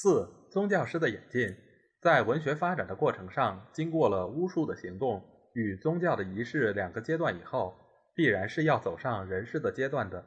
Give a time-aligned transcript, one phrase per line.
[0.00, 1.56] 四、宗教师的演进，
[2.00, 5.20] 在文学发展的过程上，经过了巫术的行动
[5.54, 7.74] 与宗教的仪式两个阶段以后，
[8.14, 10.24] 必然是要走上人事的阶段的。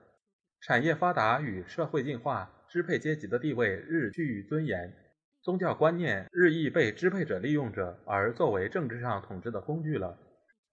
[0.59, 4.93] 产业发达与社会进化，支配阶级的地位日趋于尊严，
[5.41, 10.19] 宗教观念日益被支配者利用着，而作为政治上统治的工具了。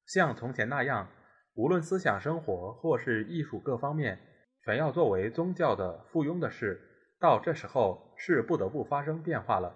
[0.06, 1.08] 像从前那样。
[1.54, 4.18] 无论思想生活或是艺术各方面，
[4.64, 6.80] 全要作为宗教的附庸的事，
[7.20, 9.74] 到这时候是不得不发生变化了。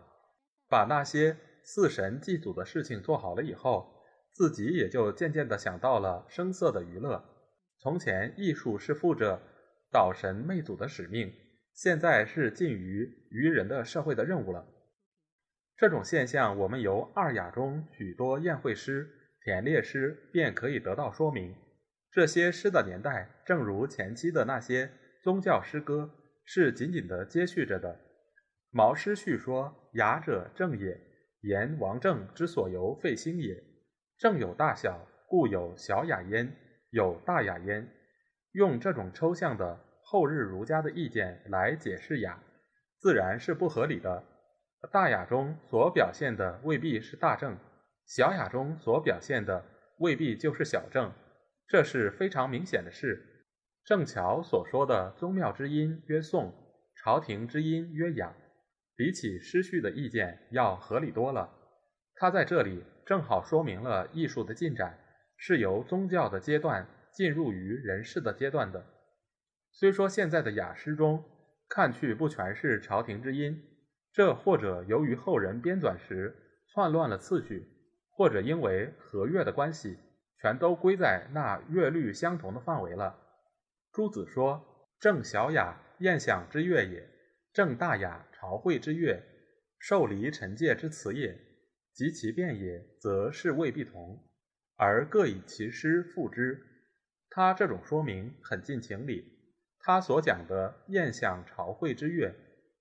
[0.68, 3.94] 把那些祀神祭祖的事情做好了以后，
[4.32, 7.22] 自己也就渐渐地想到了声色的娱乐。
[7.78, 9.42] 从前艺术是负着
[9.92, 11.32] 祷神媚祖的使命，
[11.74, 14.66] 现在是尽于愚人的社会的任务了。
[15.76, 19.10] 这种现象，我们由二雅中许多宴会诗、
[19.44, 21.54] 田猎诗便可以得到说明。
[22.12, 24.90] 这些诗的年代，正如前期的那些
[25.22, 26.08] 宗教诗歌，
[26.54, 27.98] 是紧紧地接续着的。
[28.72, 31.00] 毛诗序说：“雅者正也，
[31.40, 33.56] 言王政之所由废兴也。
[34.18, 36.54] 正有大小，故有小雅焉，
[36.90, 37.88] 有大雅焉。”
[38.52, 42.38] 用这种抽象的后日儒家的意见来解释雅，
[42.98, 44.22] 自然是不合理的。
[44.92, 47.56] 大雅中所表现的未必是大正，
[48.04, 49.64] 小雅中所表现的
[50.00, 51.10] 未必就是小正。
[51.66, 53.31] 这是非常明显的事。
[53.84, 56.54] 正巧所说的宗庙之音曰颂，
[56.94, 58.32] 朝廷之音曰雅，
[58.94, 61.50] 比起诗序的意见要合理多了。
[62.14, 64.96] 他在这里正好说明了艺术的进展
[65.36, 68.84] 是由宗教的阶段进入于人世的阶段的。
[69.72, 71.24] 虽说现在的雅诗中
[71.68, 73.60] 看去不全是朝廷之音，
[74.12, 76.36] 这或者由于后人编纂时
[76.72, 77.66] 篡乱了次序，
[78.12, 79.98] 或者因为和乐的关系。
[80.40, 83.16] 全都归在那乐律相同的范围了。
[83.92, 87.02] 朱子说：“正小雅，宴享之乐也；
[87.52, 89.22] 正大雅，朝会之乐，
[89.78, 91.38] 受离尘界之词也。
[91.92, 94.18] 及其变也，则是未必同，
[94.76, 96.58] 而各以其师复之。”
[97.28, 99.30] 他这种说明很近情理。
[99.78, 102.34] 他所讲的宴享朝会之乐，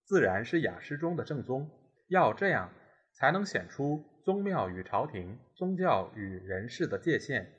[0.06, 1.70] 自然是雅诗中的正宗。
[2.08, 2.72] 要这样，
[3.14, 4.06] 才能显出。
[4.24, 7.52] 宗庙与朝廷、宗教与人世的界限。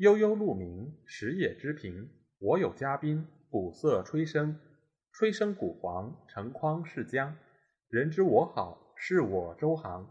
[0.00, 2.08] 悠悠鹿鸣，食野之苹。
[2.38, 4.56] 我有嘉宾，鼓瑟吹笙，
[5.12, 7.36] 吹笙鼓簧，成筐是江。
[7.90, 10.10] 人知我好，是我周行。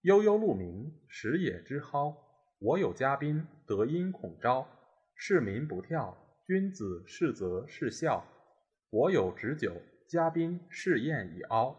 [0.00, 2.16] 悠悠鹿鸣，食野之蒿。
[2.58, 4.66] 我有嘉宾，德音孔昭。
[5.14, 8.26] 市民不跳，君子是则是孝。
[8.90, 11.76] 我有旨酒，嘉宾试宴已敖。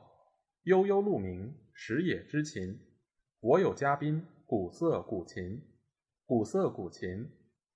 [0.63, 1.53] 悠悠鹿鸣。
[1.73, 2.79] 食野之琴，
[3.41, 5.61] 我有嘉宾，鼓瑟鼓琴，
[6.25, 7.28] 鼓瑟鼓琴，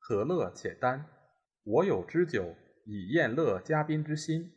[0.07, 1.03] 何乐且丹。
[1.63, 2.55] 我有支酒，
[2.85, 4.51] 以宴乐嘉宾之心。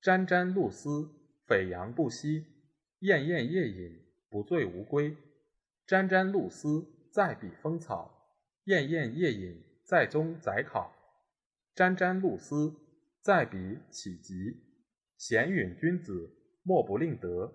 [0.00, 1.10] 沾沾露丝，
[1.46, 2.46] 悱扬不息，
[3.00, 4.00] 宴宴夜饮，
[4.30, 5.14] 不醉无归。
[5.86, 8.10] 沾沾露丝，在彼风草；
[8.64, 10.90] 宴宴夜饮，在宗载考。
[11.74, 12.74] 沾沾露丝，
[13.20, 14.34] 在彼岂极？
[15.18, 17.52] 闲允君子，莫不令德。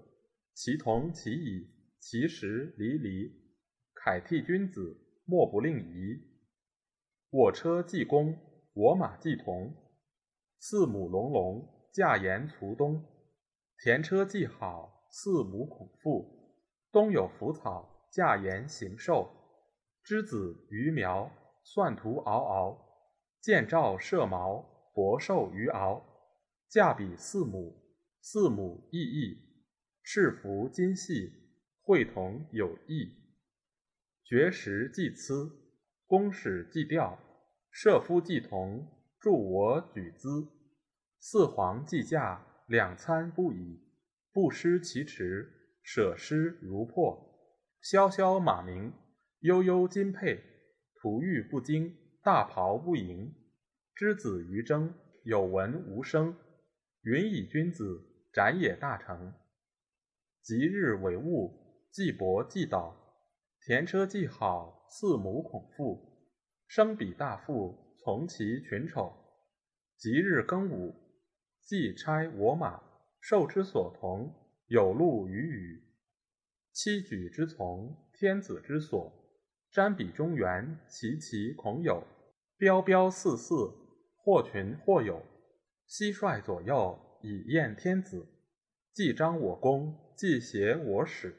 [0.54, 1.68] 其同其异，
[1.98, 3.32] 其实离离。
[3.96, 4.96] 凯替君子，
[5.26, 6.30] 莫不令仪。
[7.32, 8.38] 我车既公，
[8.74, 9.74] 我马既同。
[10.60, 13.06] 四母隆隆，驾言卒东。
[13.82, 16.58] 田车既好，四母恐复。
[16.92, 19.32] 冬有腐草，驾言行寿。
[20.04, 21.32] 之子鱼苗，
[21.64, 22.78] 蒜图嗷嗷。
[23.40, 26.06] 见照射毛，博寿于敖。
[26.68, 27.82] 驾比四母，
[28.20, 29.38] 四母异异。
[30.04, 31.32] 是服今系，
[31.82, 33.10] 会同有异。
[34.26, 35.50] 绝食既疵，
[36.06, 37.18] 公使既调，
[37.72, 38.86] 射夫既同，
[39.18, 40.46] 助我举资。
[41.20, 43.80] 四皇既驾，两餐不已。
[44.34, 45.50] 不失其迟，
[45.82, 47.18] 舍失如破。
[47.82, 48.94] 萧萧马鸣，
[49.40, 50.44] 悠悠金佩。
[50.96, 53.34] 徒欲不惊，大袍不盈。
[53.96, 54.94] 之子于征，
[55.24, 56.36] 有闻无声。
[57.04, 58.02] 云以君子，
[58.34, 59.34] 斩也大成。
[60.44, 62.98] 吉日为物，既薄既倒。
[63.62, 66.11] 田车既好，四母恐复。
[66.74, 69.12] 生彼大富，从其群丑。
[69.98, 70.96] 吉日庚午，
[71.60, 72.82] 既差我马，
[73.20, 74.34] 受之所同，
[74.68, 75.84] 有路与羽。
[76.72, 79.12] 七举之从，天子之所。
[79.74, 82.02] 瞻彼中原，其其恐有。
[82.58, 83.54] 彪彪四四，
[84.16, 85.22] 或群或有。
[85.90, 88.26] 蟋蟀左右，以验天子。
[88.94, 91.36] 既彰我功，既协我使。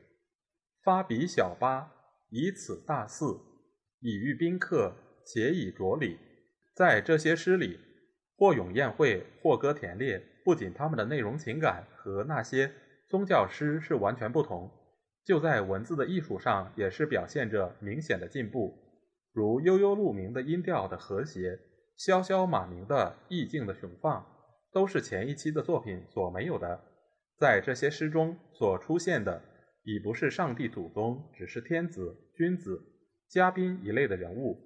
[0.82, 1.90] 发彼小八，
[2.28, 3.40] 以此大肆，
[4.00, 6.19] 以御宾客，且以着礼。
[6.74, 7.78] 在这些诗里，
[8.36, 12.72] 或咏宴会，或歌田猎，不仅他们的内容情感和那些
[13.08, 14.70] 宗教诗是完全不同，
[15.24, 18.74] 就在文字的艺术上也是表现着明显的进步。
[19.32, 21.58] 如悠悠鹿鸣的音调的和谐，
[21.96, 24.26] 萧萧马鸣的意境的雄放，
[24.72, 26.80] 都是前一期的作品所没有的。
[27.38, 29.42] 在这些诗中所出现的。
[29.84, 32.80] 已不是上帝祖宗，只是天子、君子、
[33.28, 34.56] 嘉宾一类的人物。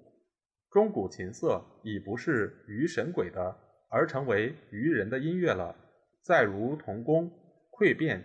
[0.77, 3.57] 钟鼓琴瑟已不是愚神鬼的，
[3.89, 5.75] 而成为愚人的音乐了。
[6.21, 7.31] 再如童工、
[7.71, 8.23] 馈变、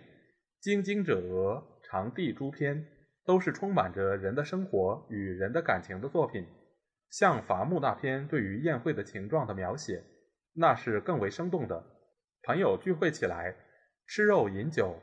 [0.59, 2.85] 精精者鹅、长地诸篇，
[3.25, 6.45] 都是充满着人的生活与人的感情的作品。
[7.09, 10.03] 像伐木那篇对于宴会的情状的描写，
[10.53, 11.83] 那是更为生动的。
[12.43, 13.55] 朋友聚会起来，
[14.05, 14.99] 吃肉饮酒。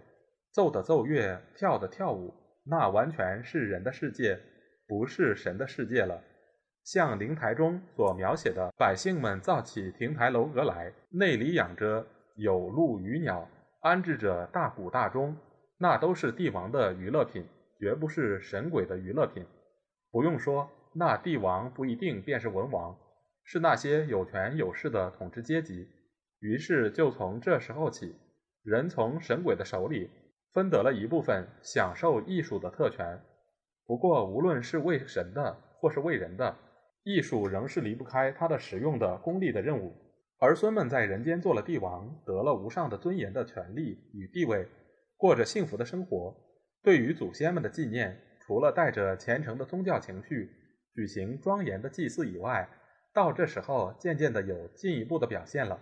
[0.53, 2.33] 奏的奏乐，跳的跳舞，
[2.65, 4.39] 那完全是人的世界，
[4.87, 6.23] 不是神的世界了。
[6.93, 12.05] 像灵台中所描写的，百姓们造起亭台楼阁来，内里养着
[12.35, 13.49] 有鹿鱼鸟，
[13.83, 15.37] 安置着大鼓大钟，
[15.79, 17.47] 那都是帝王的娱乐品，
[17.79, 19.47] 绝不是神鬼的娱乐品。
[20.11, 22.99] 不用说，那帝王不一定便是文王，
[23.45, 25.87] 是那些有权有势的统治阶级。
[26.41, 28.17] 于是就从这时候起，
[28.65, 30.11] 人从神鬼的手里。
[30.53, 33.21] 分得了一部分享受艺术的特权。
[33.87, 36.57] 不过，无论是为神的，或是为人的，
[37.03, 39.93] 艺术仍是离不开他的使用的功利的任务。
[40.39, 44.67] 儿孙们在人间做了帝王，得了无上的尊严的权利与地位，
[45.17, 46.35] 过着幸福的生活。
[46.83, 50.51] 对于祖先们的纪念，除了带着虔诚的宗教情绪
[50.95, 52.69] 举行庄严的祭祀以外，
[53.13, 55.79] 到这时候渐渐的有进一步的表现了，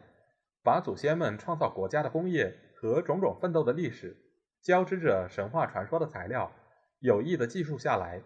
[0.64, 4.16] 把祖先们创造国家的功业和种种奋斗的历史。
[4.60, 6.50] 交织着神话传说的材料，
[6.98, 8.20] 有意的记述下来，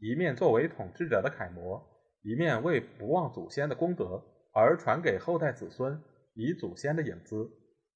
[0.00, 1.80] 一面作为统治者的楷模，
[2.28, 4.22] 一面为不忘祖先的功德
[4.52, 5.98] 而传给后代子孙，
[6.34, 7.50] 以祖先的影子，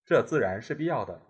[0.06, 1.20] 这自然是必要的。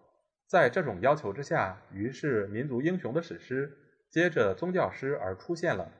[0.46, 3.76] 在这种要求之下，于是民族英雄的史诗，
[4.08, 5.90] 接着宗教诗而出现了。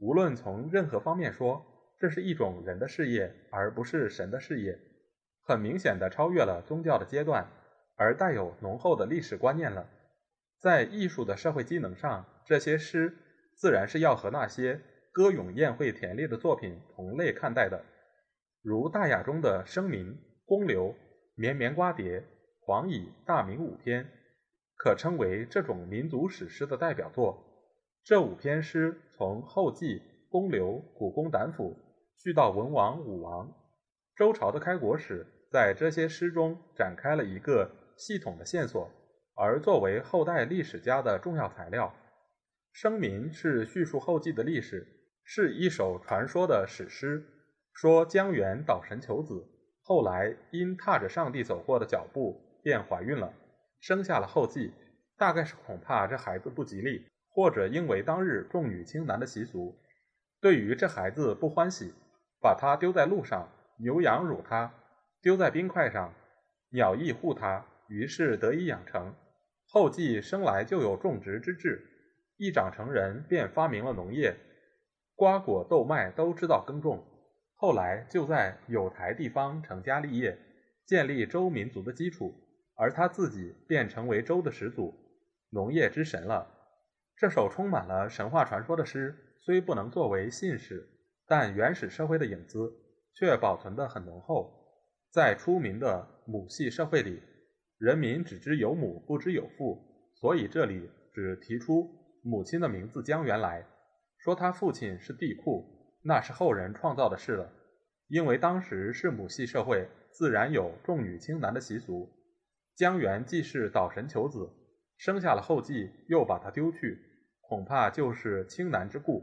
[0.00, 1.64] 无论从任何方面说，
[1.98, 4.78] 这是一种人的事业，而不是神的事业，
[5.44, 7.46] 很明显的超越了宗教的阶段。
[7.96, 9.88] 而带有浓厚的历史观念了，
[10.60, 13.16] 在艺术的社会机能上，这些诗
[13.54, 14.78] 自然是要和那些
[15.18, 17.84] 歌咏宴会田猎的作品同类看待的。
[18.62, 20.06] 如《大雅》中的《声民》
[20.46, 20.90] 《公刘》
[21.34, 22.06] 《绵绵瓜瓞》
[22.60, 24.06] 《黄蚁》《大明》五篇，
[24.76, 27.36] 可称为这种民族史诗的代表作。
[28.04, 31.74] 这五篇诗从后继公刘、古公胆府，
[32.16, 33.52] 续到文王、武王、
[34.14, 37.68] 周朝的开国史，在这些诗中展开了一个。
[37.96, 38.88] 系统的线索，
[39.34, 41.92] 而作为后代历史家的重要材料，
[42.80, 44.86] 《声民》是叙述后继的历史，
[45.30, 47.22] 是一首传说的史诗。
[47.74, 49.46] 说姜元祷神求子，
[49.82, 53.30] 后来因踏着上帝走过的脚步，便怀孕了，
[53.78, 54.72] 生下了后继。
[55.18, 59.78] 大概是恐怕这孩子不吉利，或者因为当日重女轻男的习俗，
[60.40, 61.92] 对于这孩子不欢喜，
[62.40, 63.50] 把他丢在路上，
[63.80, 64.70] 牛羊辱他；
[65.20, 66.14] 丢在冰块上，
[66.70, 67.66] 鸟翼护他。
[67.88, 69.14] 于是得以养成，
[69.66, 71.86] 后继生来就有种植之志，
[72.38, 74.34] 一长成人便发明了农业，
[75.18, 77.04] 瓜果豆麦都知道耕种。
[77.56, 80.38] 后来就在有台地方成家立业，
[80.86, 82.32] 建立周民族的基础，
[82.76, 84.94] 而他自己便成为周的始祖，
[85.50, 86.46] 农业之神了。
[87.16, 89.12] 这首充满了神话传说的诗，
[89.44, 90.88] 虽不能作为信史，
[91.26, 92.72] 但原始社会的影子
[93.18, 94.54] 却保存得很浓厚。
[95.12, 97.20] 在出名的母系社会里。
[97.78, 99.80] 人民只知有母，不知有父，
[100.20, 101.88] 所以这里只提出
[102.22, 103.64] 母亲的名字姜元来
[104.18, 105.64] 说，他父亲是帝喾，
[106.02, 107.52] 那是后人创造的事了。
[108.08, 112.08] 因为当时是母系社会，自然有重女轻男的习俗。
[112.74, 114.50] 姜元既是祷神求子，
[114.96, 116.98] 生下了后继，又把他丢去，
[117.40, 119.22] 恐怕就是轻男之故。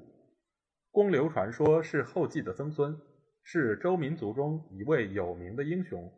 [0.91, 2.99] 公刘传说是后继的曾孙，
[3.43, 6.11] 是周民族中一位有名的英雄，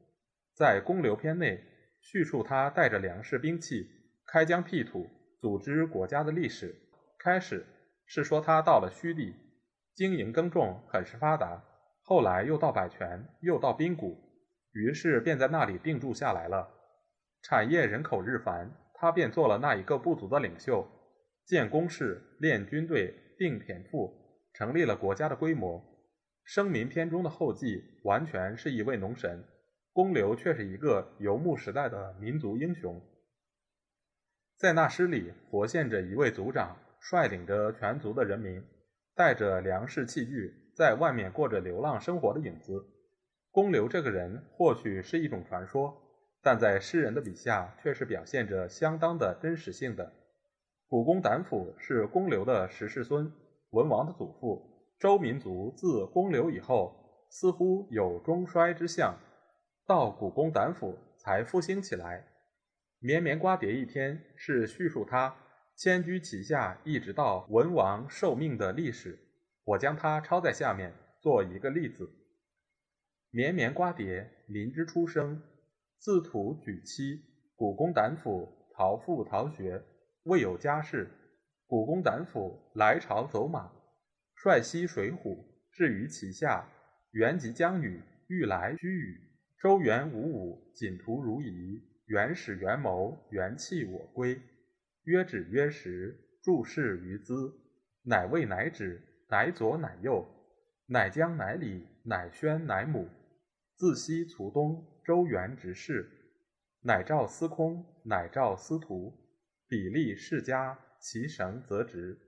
[0.55, 1.63] 在公刘篇内。
[1.99, 3.85] 叙述他带着粮食、兵器
[4.27, 5.09] 开疆辟土、
[5.41, 6.73] 组织国家的历史。
[7.19, 7.65] 开始
[8.07, 9.35] 是说他到了虚地，
[9.93, 11.63] 经营耕种很是发达。
[12.01, 14.17] 后来又到百泉，又到滨谷，
[14.71, 16.67] 于是便在那里定住下来了。
[17.43, 20.87] 产业人口日繁，他便做了那一个部族的领袖，
[21.45, 24.11] 建工事，练军队，定田赋，
[24.53, 25.83] 成立了国家的规模。
[26.45, 29.43] 生民篇中的后继完全是一位农神，
[29.91, 33.01] 公刘却是一个游牧时代的民族英雄。
[34.57, 36.77] 在那诗里，活现着一位族长
[37.09, 38.61] 率领着全族的人民，
[39.15, 42.85] 带着粮食器具，在外面过着流浪生活的影子。
[43.49, 45.97] 公刘这个人或许是一种传说，
[46.43, 50.11] 但在诗人的笔下，却是表现着相当的真实性的。
[50.89, 53.31] 古公胆府是公刘的十世孙，
[53.69, 54.73] 文王的祖父。
[54.99, 56.93] 周民族自公刘以后，
[57.29, 59.17] 似乎有中衰之象，
[59.85, 62.27] 到古公胆府才复兴起来。
[62.99, 65.33] 绵绵瓜瓞一天是叙述他
[65.77, 69.19] 迁居其下一直到文王受命的历史，
[69.63, 70.91] 我将它抄在下面
[71.21, 72.09] 做一个例子。
[73.29, 75.39] 绵绵瓜瓞，民之初生，
[75.99, 77.21] 自土举妻。
[77.55, 79.83] 古公胆府逃父逃学，
[80.23, 81.11] 未有家室。
[81.67, 83.71] 古公胆府来朝走马，
[84.33, 86.67] 率西水浒，至于其下，
[87.11, 89.21] 原及江女，欲来居宇。
[89.61, 91.83] 周原武武，锦图如仪。
[92.07, 94.41] 原始元谋，元气我归。
[95.07, 97.33] 曰止曰食，注释于兹。
[98.03, 100.27] 乃位乃止，乃左乃右，
[100.87, 103.07] 乃将乃礼，乃宣乃母。
[103.77, 106.11] 自西卒东，周原直事。
[106.81, 109.17] 乃召司空，乃召司徒。
[109.69, 112.19] 比例世家，其神则直。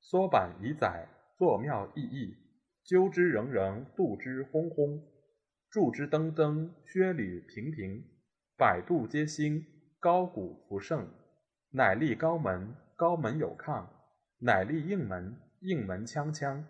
[0.00, 2.34] 缩板以载，作庙意义。
[2.82, 5.06] 纠之仍仍，度之轰轰。
[5.68, 8.02] 柱之登登，靴履平平。
[8.56, 9.62] 百度皆兴，
[10.00, 11.06] 高古福盛，
[11.74, 13.86] 乃立高门，高门有抗；
[14.38, 16.62] 乃立应门，应门锵锵；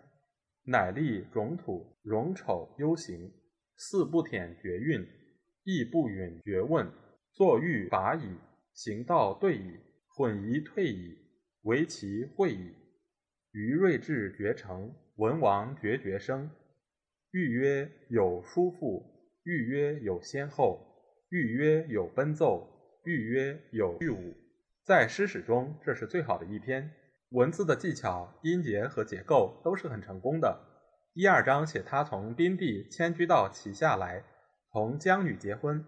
[0.63, 3.29] 乃立容土，容丑忧形。
[3.75, 5.05] 四不舔绝韵，
[5.63, 6.89] 亦不允绝问。
[7.33, 8.37] 坐欲拔矣，
[8.73, 11.17] 行道对矣，混仪退矣，
[11.63, 12.73] 为其会矣。
[13.51, 16.49] 于睿智绝成，文王绝绝生。
[17.31, 19.03] 欲曰有叔父，
[19.43, 20.79] 欲曰有先后。
[21.27, 22.69] 欲曰有奔奏，
[23.03, 24.42] 欲曰有御舞。
[24.85, 26.91] 在诗史中，这是最好的一篇。
[27.29, 30.59] 文字的技巧、音节和结构都是很成功的。
[31.13, 34.23] 一二章写他从宾地迁居到齐下来，
[34.71, 35.83] 同姜女结婚；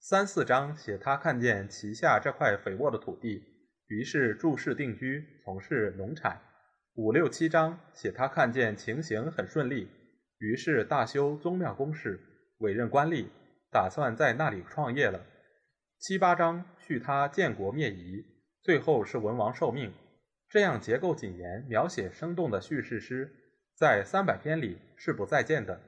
[0.00, 3.42] 三四章写他看见齐下这块肥沃的土地，
[3.86, 6.36] 于是住世定居，从事农产；
[6.94, 9.88] 五六七章写他看见情形很顺利，
[10.38, 12.20] 于是大修宗庙宫室，
[12.58, 13.26] 委任官吏。
[13.72, 15.24] 打算在那里创业了。
[16.00, 18.24] 七八章叙他建国灭夷，
[18.62, 19.92] 最后是文王受命。
[20.48, 23.32] 这样结构谨严、描写生动的叙事诗，
[23.76, 25.80] 在三百篇里是不再见的。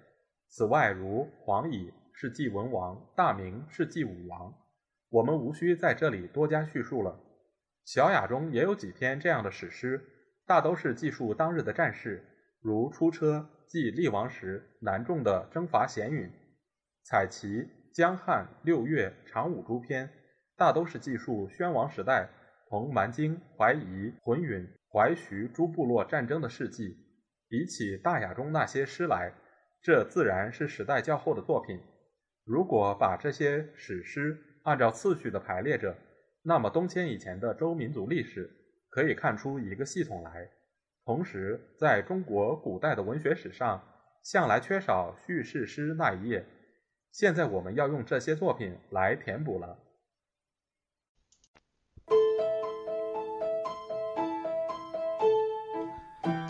[0.48, 4.54] 此外，如黄乙是祭文王，大明是祭武王，
[5.08, 7.18] 我们无需在这里多加叙述了。
[7.84, 10.00] 小雅中也有几篇这样的史诗，
[10.46, 12.24] 大都是记述当日的战事，
[12.60, 16.30] 如出车记厉王时南仲的征伐咸允。
[17.02, 20.08] 彩旗、江汉、六月、长武诸篇，
[20.56, 22.28] 大都是记述宣王时代
[22.72, 26.96] 从蛮荆、淮夷、浑允、淮徐诸部落战争的事迹。
[27.46, 29.30] 比起大雅中那些诗来，
[29.82, 31.78] 这自然是时代较后的作品。
[32.46, 35.94] 如果把这些史诗按照次序的排列着，
[36.42, 38.50] 那么东迁以前的周民族历史
[38.88, 40.48] 可以看出一个系统来。
[41.04, 43.84] 同时，在中国古代的文学史上，
[44.24, 46.42] 向来缺少叙事诗那一页。
[47.10, 49.78] 现在我们要用这些作品来填补了。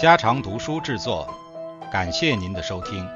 [0.02, 1.32] 家常读书制作，
[1.92, 3.08] 感谢您的收听。